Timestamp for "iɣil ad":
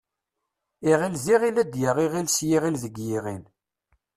1.33-1.73